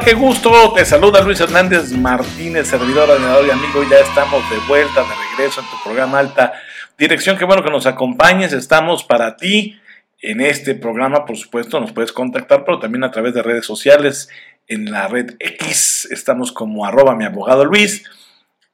[0.00, 0.72] qué gusto.
[0.74, 3.82] Te saluda Luis Hernández Martínez, servidor, animador y amigo.
[3.88, 6.52] Ya estamos de vuelta, de regreso en tu programa Alta
[6.98, 7.36] Dirección.
[7.36, 8.52] Qué bueno que nos acompañes.
[8.52, 9.78] Estamos para ti
[10.20, 11.24] en este programa.
[11.24, 14.28] Por supuesto, nos puedes contactar, pero también a través de redes sociales.
[14.66, 18.04] En la red X estamos como arroba mi abogado Luis,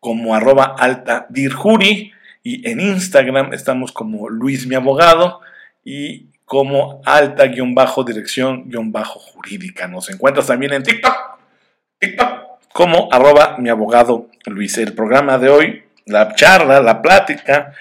[0.00, 2.12] como arroba alta dirjuri.
[2.42, 5.40] Y en Instagram estamos como Luis mi abogado.
[5.84, 9.88] Y como alta-dirección-jurídica.
[9.88, 11.16] Nos encuentras también en TikTok,
[11.98, 12.28] TikTok,
[12.74, 14.76] como arroba mi abogado Luis.
[14.76, 17.72] El programa de hoy, la charla, la plática,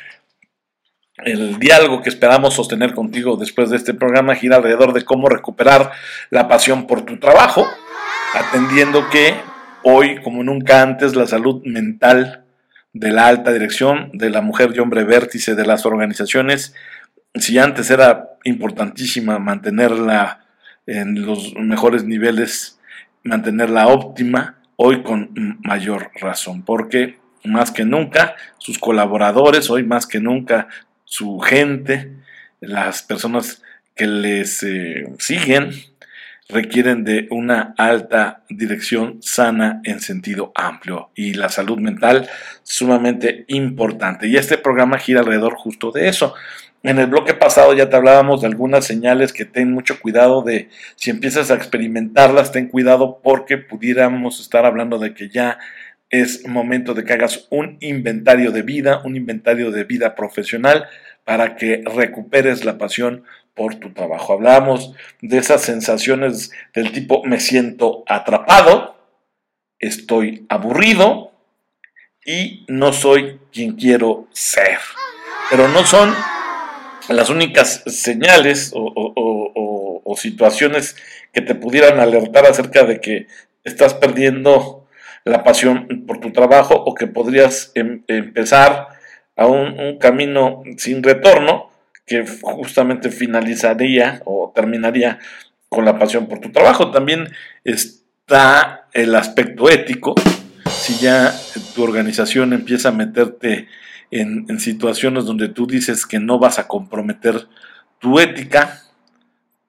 [1.18, 5.92] el diálogo que esperamos sostener contigo después de este programa gira alrededor de cómo recuperar
[6.30, 7.68] la pasión por tu trabajo,
[8.34, 9.36] atendiendo que
[9.84, 12.46] hoy, como nunca antes, la salud mental
[12.94, 16.74] de la alta dirección, de la mujer y hombre vértice de las organizaciones,
[17.36, 20.46] si antes era importantísima mantenerla
[20.86, 22.80] en los mejores niveles,
[23.24, 30.20] mantenerla óptima, hoy con mayor razón, porque más que nunca sus colaboradores, hoy más que
[30.20, 30.68] nunca
[31.06, 32.14] su gente,
[32.60, 33.62] las personas
[33.96, 35.72] que les eh, siguen,
[36.52, 42.30] requieren de una alta dirección sana en sentido amplio y la salud mental
[42.64, 44.28] sumamente importante.
[44.28, 46.34] Y este programa gira alrededor justo de eso.
[46.84, 50.70] En el bloque pasado ya te hablábamos de algunas señales que ten mucho cuidado de
[50.96, 55.60] si empiezas a experimentarlas, ten cuidado porque pudiéramos estar hablando de que ya
[56.10, 60.88] es momento de que hagas un inventario de vida, un inventario de vida profesional
[61.24, 64.34] para que recuperes la pasión por tu trabajo.
[64.34, 68.96] Hablamos de esas sensaciones del tipo me siento atrapado,
[69.78, 71.32] estoy aburrido
[72.26, 74.80] y no soy quien quiero ser.
[75.50, 76.14] Pero no son
[77.10, 80.98] las únicas señales o, situaciones
[81.32, 83.28] que te pudieran alertar acerca de que
[83.64, 84.86] estás perdiendo
[85.24, 88.90] la pasión por tu trabajo o que podrías em, empezar
[89.38, 91.72] a un, camino sin retorno
[92.06, 95.20] que justamente finalizaría o terminaría
[95.70, 96.92] con la pasión por tu trabajo.
[96.92, 97.30] También
[97.64, 100.14] está el aspecto ético.
[100.82, 101.32] Si ya
[101.76, 103.68] tu organización empieza a meterte
[104.10, 107.48] en, situaciones donde tú dices que no vas a comprometer
[108.00, 108.82] tu ética,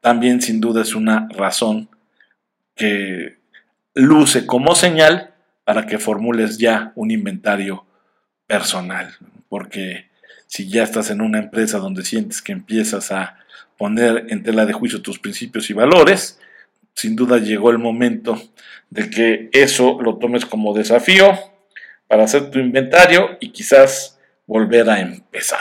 [0.00, 1.90] también sin duda es una razón
[2.74, 3.36] que
[3.92, 5.34] luce como señal
[5.64, 7.84] para que formules ya un inventario
[8.46, 9.14] personal.
[9.50, 10.06] Porque
[10.46, 13.36] si ya estás en una empresa donde sientes que empiezas a
[13.76, 16.40] poner en tela de juicio tus principios y valores,
[16.94, 18.40] sin duda llegó el momento
[18.90, 21.32] de que eso lo tomes como desafío
[22.06, 25.60] para hacer tu inventario y quizás volver a empezar.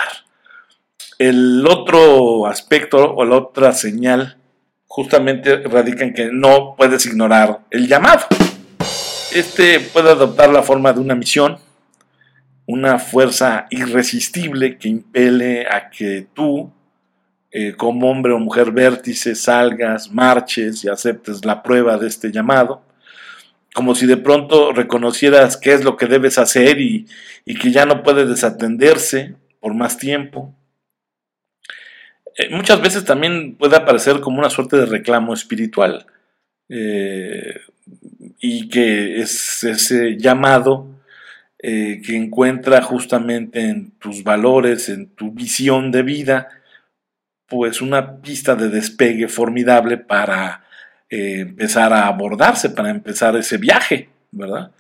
[1.18, 4.38] El otro aspecto o la otra señal
[4.88, 8.26] justamente radica en que no puedes ignorar el llamado.
[9.34, 11.58] Este puede adoptar la forma de una misión,
[12.66, 16.74] una fuerza irresistible que impele a que tú,
[17.54, 22.84] eh, como hombre o mujer vértice, salgas, marches y aceptes la prueba de este llamado
[23.74, 27.06] como si de pronto reconocieras qué es lo que debes hacer y,
[27.46, 30.54] que ya no puede desatenderse por más tiempo.
[32.38, 36.06] Eh, muchas veces también puede aparecer como una suerte de reclamo espiritual
[36.70, 37.60] eh,
[38.40, 40.88] y que es ese llamado
[41.64, 46.50] que encuentra justamente en tus valores, en tu visión de vida,
[47.52, 50.64] pues una pista de despegue formidable para
[51.10, 54.72] eh, empezar a abordarse, para empezar ese viaje, ¿verdad?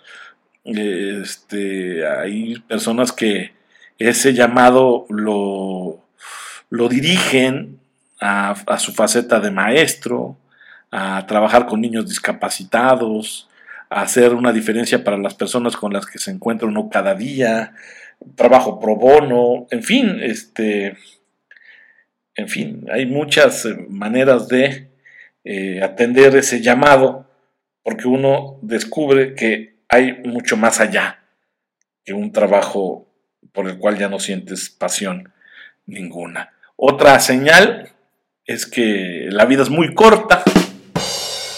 [0.64, 3.52] Este, hay personas que
[4.00, 6.00] ese llamado lo,
[6.70, 7.78] lo dirigen
[8.22, 10.38] a, a, su faceta de maestro,
[10.92, 13.50] a trabajar con niños discapacitados,
[13.90, 17.74] a hacer una diferencia para las personas con las que se encuentra uno cada día,
[18.38, 20.96] trabajo pro bono, en fin, este,
[22.36, 24.90] en fin, hay muchas maneras de
[25.44, 27.28] eh, atender ese llamado,
[27.84, 31.23] porque uno descubre que hay mucho más allá
[32.06, 33.08] que un trabajo
[33.52, 35.34] por el cual ya no sientes pasión
[35.85, 36.53] ninguna.
[36.76, 37.90] Otra señal
[38.46, 40.44] es que la vida es muy corta.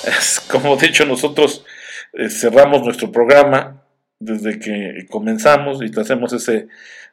[0.06, 1.65] Es como de hecho nosotros
[2.12, 3.82] eh, cerramos nuestro programa
[4.24, 6.68] desde que comenzamos y te hacemos ese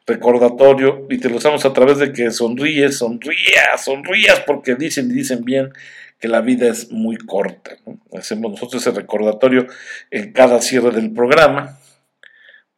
[0.06, 5.14] recordatorio y te lo hacemos a través de que sonríes, sonrías, sonrías porque dicen y
[5.14, 5.72] dicen bien
[6.18, 7.72] que la vida es muy corta.
[8.16, 9.66] Hacemos nosotros ese recordatorio
[10.10, 11.78] en cada cierre del programa,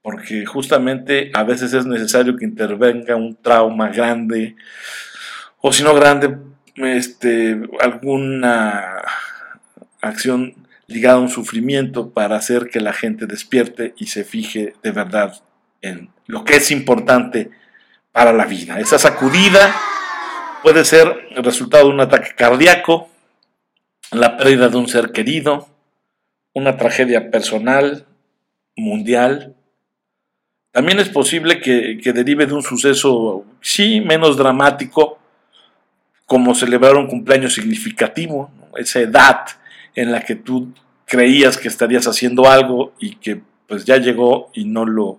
[0.01, 4.55] porque justamente a veces es necesario que intervenga un trauma grande,
[5.61, 6.37] o si no grande,
[6.77, 9.03] este, alguna
[10.01, 10.62] acción
[10.93, 15.43] ligada a un sufrimiento para hacer que la gente despierte y se fije de verdad
[15.81, 17.51] en lo que es importante
[18.13, 18.79] para la vida.
[18.79, 19.75] Esa sacudida
[20.63, 23.09] puede ser el resultado de un ataque cardíaco,
[24.11, 25.69] la pérdida de un ser querido,
[26.55, 28.07] una tragedia personal,
[28.77, 29.55] mundial.
[30.71, 35.19] También es posible que, derive de un suceso, sí, menos dramático,
[36.27, 39.47] como celebrar un cumpleaños significativo, esa edad
[39.95, 40.73] en la que tú
[41.07, 45.19] creías que estarías haciendo algo y que pues ya llegó y no lo,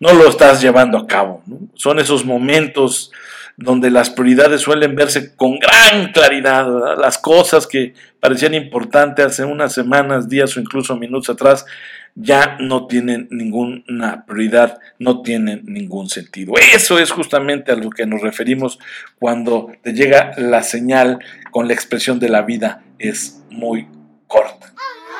[0.00, 1.42] no lo estás llevando a cabo.
[1.74, 3.10] Son esos momentos
[3.56, 6.66] donde las prioridades suelen verse con gran claridad,
[6.98, 11.66] las cosas que parecían importantes hace unas semanas, días o incluso minutos atrás,
[12.14, 16.54] ya no tienen ninguna prioridad, no tienen ningún sentido.
[16.74, 18.78] Eso es justamente a lo que nos referimos
[19.18, 21.18] cuando te llega la señal
[21.50, 23.88] con la expresión de la vida es muy
[24.26, 24.72] corta.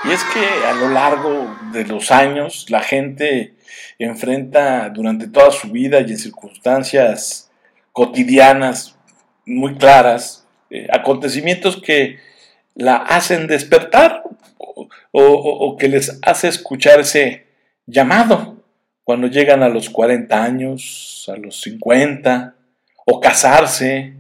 [0.05, 3.55] Y es que a lo largo de los años la gente
[3.99, 7.50] enfrenta durante toda su vida y en circunstancias
[7.93, 8.97] cotidianas
[9.47, 12.19] muy claras, eh, acontecimientos que
[12.75, 14.23] la hacen despertar
[15.11, 17.46] o, que les hace escuchar ese
[17.87, 18.56] llamado
[19.05, 22.55] cuando llegan a los 40 años, a los 50,
[23.06, 24.14] o casarse,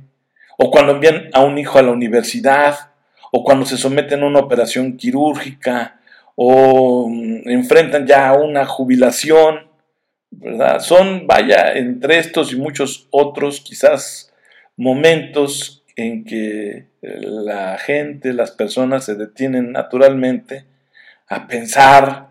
[0.58, 2.90] o cuando envían a un hijo a la universidad,
[3.30, 6.00] o cuando se someten a una operación quirúrgica,
[6.34, 9.68] o mm, enfrentan ya una jubilación,
[10.30, 10.80] ¿verdad?
[10.80, 14.32] Son, vaya, entre estos y muchos otros, quizás
[14.76, 20.64] momentos en que la gente, las personas se detienen naturalmente
[21.28, 22.28] a pensar,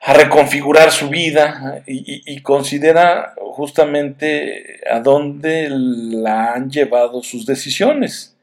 [0.00, 8.36] a reconfigurar su vida y, considera justamente a dónde la han llevado sus decisiones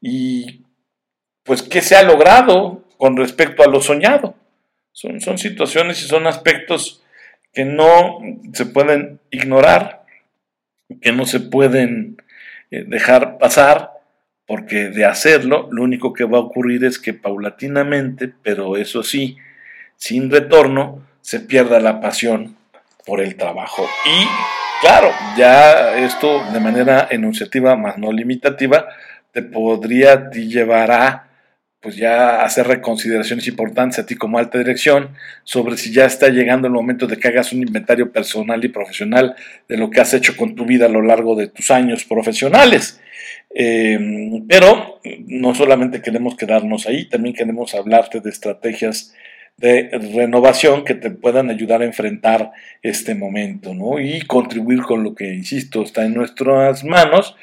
[0.00, 0.62] y
[1.44, 4.34] pues qué se ha logrado con respecto a lo soñado.
[4.92, 7.02] Son, son situaciones y son aspectos
[7.54, 8.18] que no
[8.52, 10.04] se pueden ignorar,
[11.00, 12.18] que no se pueden
[12.70, 13.92] dejar pasar
[14.46, 19.36] porque de hacerlo lo único que va a ocurrir es que paulatinamente, pero eso sí,
[19.96, 22.56] sin retorno, se pierda la pasión
[23.04, 23.86] por el trabajo.
[24.06, 24.26] Y
[24.80, 28.86] claro, ya esto de manera enunciativa más no limitativa
[29.32, 31.27] te podría llevar a
[31.80, 35.10] pues ya hacer reconsideraciones importantes a ti como alta dirección
[35.44, 39.36] sobre si ya está llegando el momento de que hagas un inventario personal y profesional
[39.68, 43.00] de lo que has hecho con tu vida a lo largo de tus años profesionales.
[43.50, 49.14] Em, pero no solamente queremos quedarnos ahí, también queremos hablarte de estrategias
[49.56, 52.52] de renovación que te puedan ayudar a enfrentar
[52.82, 54.00] este momento ¿no?
[54.00, 57.36] y contribuir con lo que, insisto, está en nuestras manos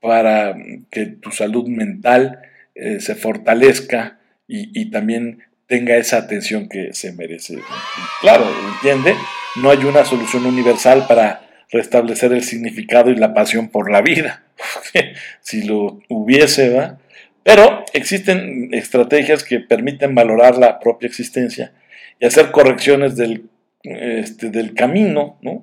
[0.00, 0.56] para
[0.90, 2.40] que tu salud mental
[2.78, 7.58] eh, se fortalezca y, también tenga esa atención que se merece.
[8.20, 8.44] Claro,
[8.74, 9.16] entiende,
[9.56, 14.44] no hay una solución universal para restablecer el significado y la pasión por la vida.
[15.40, 16.98] si lo hubiese, ¿va?
[17.42, 21.72] Pero existen estrategias que permiten valorar la propia existencia
[22.20, 23.48] y hacer correcciones del,
[23.84, 25.62] este, del camino, ¿no?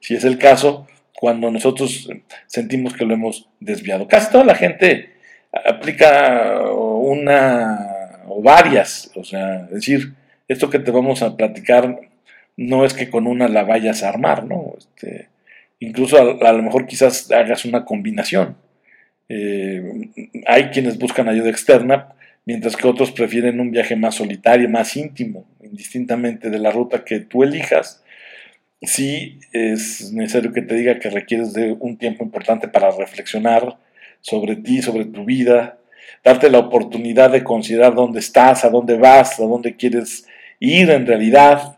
[0.00, 2.08] si es el caso, cuando nosotros
[2.46, 4.06] sentimos que lo hemos desviado.
[4.06, 5.13] Casi toda la gente
[5.64, 10.14] aplica una o varias, o sea, es decir,
[10.48, 12.00] esto que te vamos a platicar
[12.56, 14.74] no es que con una la vayas a armar, ¿no?
[14.78, 15.28] Este,
[15.80, 18.56] incluso a, lo mejor quizás hagas una combinación.
[19.28, 20.10] Eh,
[20.46, 25.46] hay quienes buscan ayuda externa, mientras que otros prefieren un viaje más solitario, más íntimo,
[25.62, 28.02] indistintamente de la ruta que tú elijas.
[28.82, 33.78] Sí es necesario que te diga que requieres de un tiempo importante para reflexionar,
[34.24, 35.76] sobre ti, sobre tu vida,
[36.24, 40.26] darte la oportunidad de considerar dónde estás, a dónde vas, a dónde quieres
[40.58, 41.76] ir en realidad.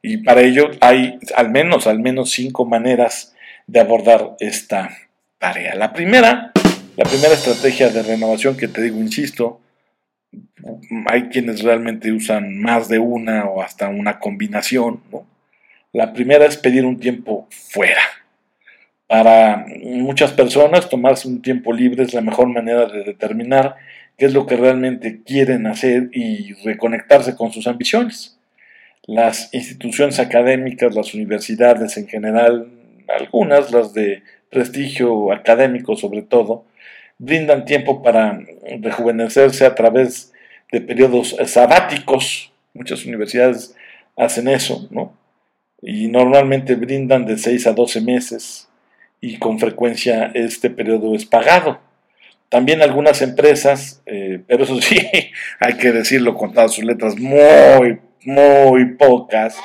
[0.00, 3.34] Y para ello hay al menos, al menos cinco maneras
[3.66, 4.96] de abordar esta
[5.36, 5.74] tarea.
[5.74, 6.52] La primera,
[6.96, 9.60] la primera estrategia de renovación que te digo, insisto,
[11.04, 15.02] hay quienes realmente usan más de una o hasta una combinación.
[15.92, 18.00] La primera es pedir un tiempo fuera
[19.12, 23.76] para muchas personas, tomarse un tiempo libre es la mejor manera de determinar
[24.16, 28.38] qué es lo que realmente quieren hacer y reconectarse con sus ambiciones.
[29.04, 32.68] Las instituciones académicas, las universidades en general,
[33.06, 36.64] algunas, las de prestigio académico sobre todo,
[37.18, 38.40] brindan tiempo para
[38.80, 40.32] rejuvenecerse a través
[40.72, 42.50] de periodos sabáticos.
[42.72, 43.76] Muchas universidades
[44.16, 45.12] hacen eso, ¿no?
[45.82, 48.70] Y normalmente brindan de 6 a 12 meses
[49.22, 51.80] y con frecuencia este periodo es pagado.
[52.50, 54.98] también algunas empresas, eh, pero eso sí,
[55.58, 59.56] hay que decirlo con todas sus letras, muy, muy pocas,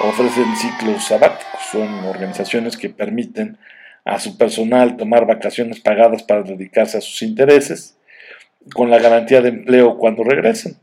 [0.00, 1.60] ofrecen ciclos sabáticos.
[1.72, 3.58] Son organizaciones que permiten
[4.04, 7.96] a su personal tomar vacaciones pagadas para dedicarse a sus intereses,
[8.74, 10.76] con la garantía de empleo cuando regresen.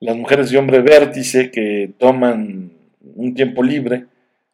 [0.00, 2.72] Las mujeres y hombres vértice que toman
[3.14, 4.06] un tiempo libre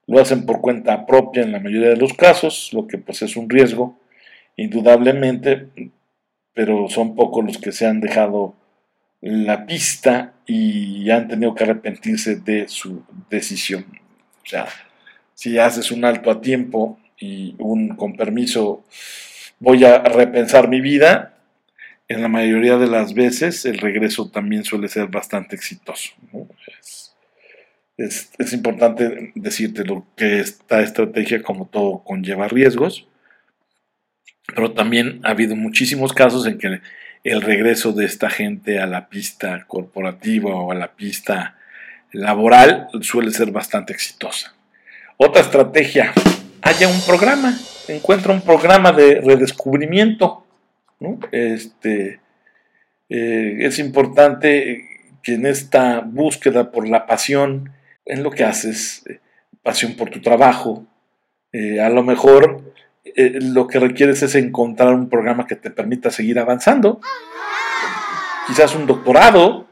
[0.09, 3.37] lo hacen por cuenta propia en la mayoría de los casos, lo que pues es
[3.37, 4.01] un riesgo,
[4.57, 5.69] indudablemente,
[6.55, 8.57] pero son pocos los que se han dejado
[9.21, 13.85] la pista y han tenido que arrepentirse de su decisión.
[14.45, 14.67] O sea,
[15.35, 18.85] si haces un alto a tiempo y un con permiso
[19.61, 21.35] voy a repensar mi vida,
[22.09, 26.13] en la mayoría de las veces el regreso también suele ser bastante exitoso.
[27.99, 33.07] Es, es, importante decirte lo que esta estrategia, como todo, conlleva riesgos,
[34.55, 36.81] pero también ha habido muchísimos casos en que
[37.25, 41.57] el regreso de esta gente a la pista corporativa o a la pista
[42.13, 44.55] laboral suele ser bastante exitosa.
[45.17, 46.13] Otra estrategia,
[46.63, 50.47] haya un programa, encuentra un programa de redescubrimiento.
[51.33, 52.21] Este,
[53.09, 54.85] eh, es importante
[55.23, 57.73] que en esta búsqueda por la pasión,
[58.09, 59.21] en lo que haces, eh,
[59.63, 60.87] pasión por tu trabajo,
[61.53, 62.73] eh, a lo mejor
[63.05, 67.01] eh, lo que requieres es encontrar un programa que te permita seguir avanzando.
[68.47, 69.69] Quizás un doctorado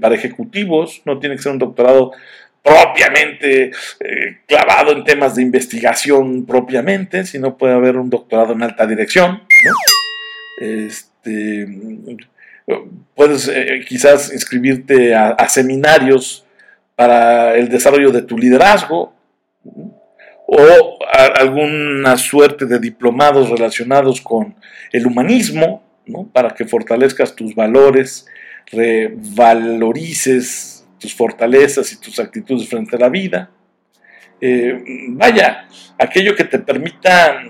[0.00, 2.12] para ejecutivos, no tiene que ser un doctorado
[2.62, 3.70] propiamente
[4.46, 9.44] clavado en temas de investigación propiamente, sino puede haber un doctorado en alta dirección.
[10.60, 11.66] Este,
[13.14, 13.50] puedes
[13.86, 16.44] quizás inscribirte a seminarios
[17.02, 19.12] para el desarrollo de tu liderazgo
[20.46, 20.98] o
[21.36, 24.54] alguna suerte de diplomados relacionados con
[24.92, 25.82] el humanismo,
[26.32, 28.28] para que fortalezcas tus valores,
[28.70, 33.50] revalorices tus fortalezas y tus actitudes frente a la vida.
[34.40, 35.66] Eh, vaya,
[35.98, 37.42] aquello que te permita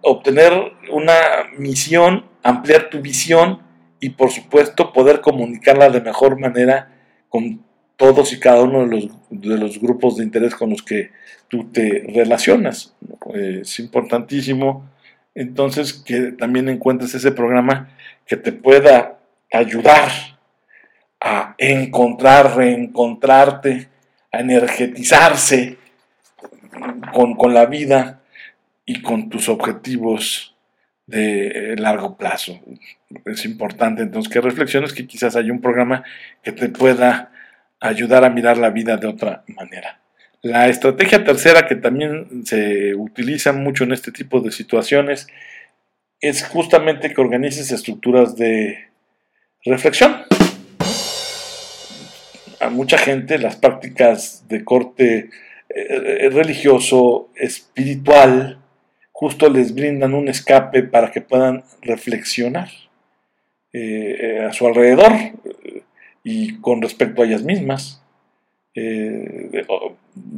[0.00, 0.54] obtener
[0.90, 1.18] una
[1.58, 3.60] misión, ampliar tu visión
[4.00, 6.94] y por supuesto poder comunicarla de mejor manera
[7.28, 7.67] con
[7.98, 11.10] todos y cada uno de los, de los grupos de interés con los que
[11.48, 12.94] tú te relacionas.
[13.34, 14.88] Es importantísimo
[15.34, 17.90] entonces que también encuentres ese programa
[18.24, 19.18] que te pueda
[19.52, 20.10] ayudar
[21.20, 23.88] a encontrar, reencontrarte,
[24.30, 25.76] a energetizarse
[27.12, 28.22] con, con la vida
[28.86, 30.54] y con tus objetivos
[31.06, 32.60] de largo plazo.
[33.24, 36.04] Es importante entonces que reflexiones que quizás haya un programa
[36.42, 37.32] que te pueda
[37.80, 40.00] ayudar a mirar la vida de otra manera.
[40.42, 45.26] La estrategia tercera que también se utiliza mucho en este tipo de situaciones
[46.20, 48.88] es justamente que organices estructuras de
[49.64, 50.22] reflexión.
[52.60, 55.30] A mucha gente las prácticas de corte
[55.68, 58.58] eh, religioso, espiritual,
[59.12, 62.68] justo les brindan un escape para que puedan reflexionar
[63.72, 65.12] eh, eh, a su alrededor
[66.30, 68.02] y con respecto a ellas mismas.
[68.74, 69.64] Eh,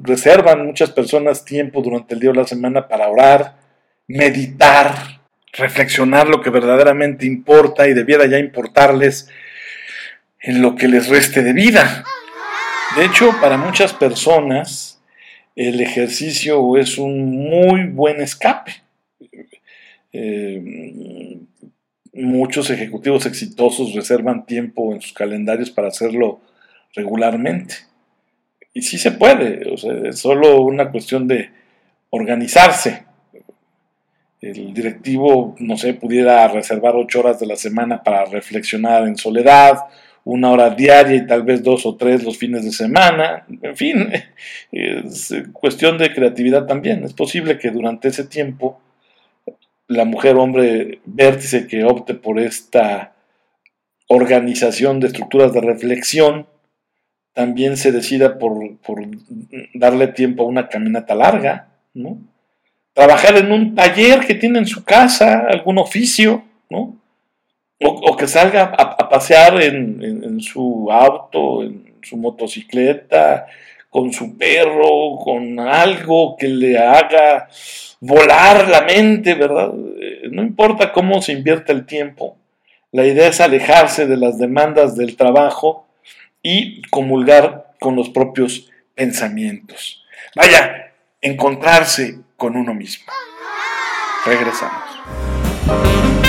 [0.05, 3.57] reservan muchas personas tiempo durante el día o la semana para orar,
[4.07, 5.21] meditar,
[5.53, 9.29] reflexionar lo que verdaderamente importa y debiera ya importarles
[10.41, 12.05] en lo que les reste de vida.
[12.97, 15.03] De hecho, para muchas personas
[15.57, 18.75] el ejercicio es un muy buen escape.
[20.13, 21.30] Eh,
[22.13, 26.41] muchos ejecutivos exitosos reservan tiempo en sus calendarios para hacerlo
[26.95, 27.75] regularmente.
[28.73, 29.61] Y sí se puede,
[30.09, 31.51] es solo una cuestión de
[32.11, 33.05] organizarse.
[34.41, 39.79] El directivo, no sé, pudiera reservar ocho horas de la semana para reflexionar en soledad,
[40.25, 43.45] una hora diaria y tal vez dos o tres los fines de semana.
[43.63, 44.09] En fin,
[44.73, 47.05] es cuestión de creatividad también.
[47.05, 48.81] Es posible que durante ese tiempo
[49.91, 53.13] la mujer hombre vértice que opte por esta
[54.07, 56.47] organización de estructuras de reflexión
[57.33, 58.57] también se decida por,
[59.75, 62.19] darle tiempo a una caminata larga, ¿no?
[62.93, 66.97] Trabajar en un taller que tiene en su casa, algún oficio, ¿no?
[67.81, 73.47] O, que salga a, pasear en, en, su auto, en su motocicleta,
[73.91, 77.49] con su perro, con algo que le haga
[78.01, 79.73] volar la mente, ¿verdad?
[80.01, 82.37] Eh, no importa cómo se invierte el tiempo,
[82.93, 85.87] la idea es alejarse de las demandas del trabajo
[86.43, 90.05] y comulgar con los propios pensamientos.
[90.35, 93.13] Vaya, encontrarse con uno mismo.
[94.27, 96.20] Regresamos.